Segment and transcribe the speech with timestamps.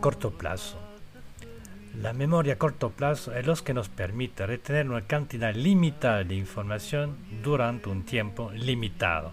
[0.00, 0.78] corto plazo.
[2.00, 6.34] La memoria a corto plazo es lo que nos permite retener una cantidad limitada de
[6.34, 9.32] información durante un tiempo limitado.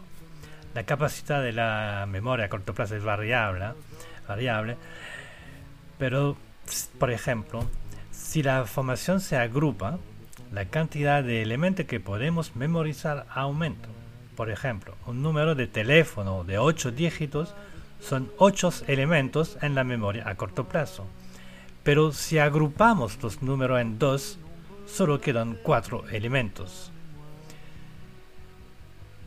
[0.73, 3.73] La capacidad de la memoria a corto plazo es variable,
[4.27, 4.77] variable
[6.00, 6.38] pero,
[6.98, 7.64] por ejemplo,
[8.12, 10.00] si la información se agrupa,
[10.52, 13.89] la cantidad de elementos que podemos memorizar aumenta.
[14.36, 17.54] Por ejemplo, un número de teléfono de 8 dígitos
[18.00, 21.06] son 8 elementos en la memoria a corto plazo.
[21.84, 24.38] Pero si agrupamos los números en dos,
[24.86, 26.92] solo quedan 4 elementos.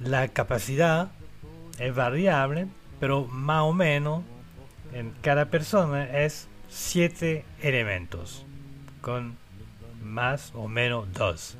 [0.00, 1.10] La capacidad
[1.78, 2.66] es variable,
[3.00, 4.22] pero más o menos
[4.92, 8.44] en cada persona es 7 elementos,
[9.00, 9.36] con
[10.02, 11.56] más o menos 2.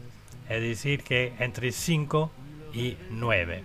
[0.48, 2.30] Es decir, que entre 5
[2.74, 3.64] y 9.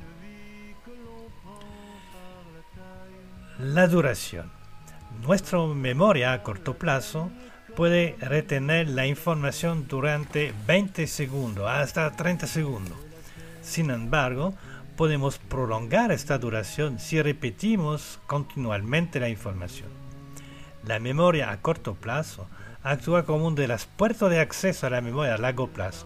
[3.59, 4.51] La duración.
[5.23, 7.31] Nuestra memoria a corto plazo
[7.75, 12.95] puede retener la información durante 20 segundos hasta 30 segundos.
[13.63, 14.53] Sin embargo,
[14.95, 19.89] podemos prolongar esta duración si repetimos continuamente la información.
[20.85, 22.47] La memoria a corto plazo
[22.83, 26.05] actúa como un de las puertas de acceso a la memoria a largo plazo.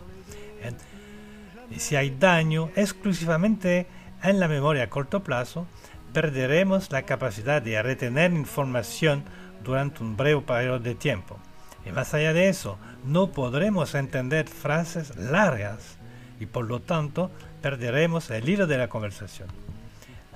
[1.70, 3.88] Y si hay daño exclusivamente
[4.24, 5.68] en la memoria a corto plazo,
[6.14, 9.24] perderemos la capacidad de retener información
[9.64, 11.40] durante un breve periodo de tiempo.
[11.86, 15.98] Y más allá de eso, no podremos entender frases largas
[16.40, 19.50] y por lo tanto perderemos el hilo de la conversación.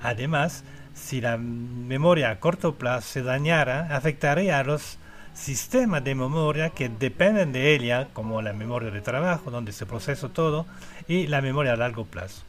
[0.02, 4.98] Además, si la memoria a corto plazo se dañara, afectaría a los
[5.34, 10.28] sistemas de memoria que dependen de ella, como la memoria de trabajo, donde se procesa
[10.30, 10.66] todo,
[11.06, 12.42] y la memoria a largo plazo.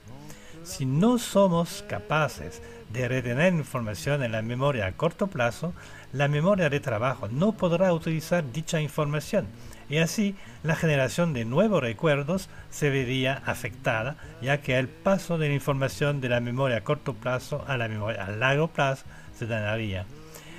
[0.64, 5.74] Si no somos capaces de retener información en la memoria a corto plazo,
[6.14, 9.48] la memoria de trabajo no podrá utilizar dicha información
[9.90, 15.50] y así la generación de nuevos recuerdos se vería afectada, ya que el paso de
[15.50, 19.06] la información de la memoria a corto plazo a la memoria a largo plazo
[19.38, 20.06] se dañaría.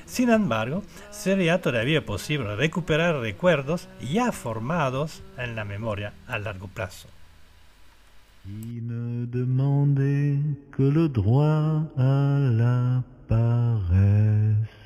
[0.06, 7.08] Sin embargo, sería todavía posible recuperar recuerdos ya formados en la memoria a largo plazo.
[8.82, 10.38] Ne demandait
[10.70, 14.77] que le droit à la paresse.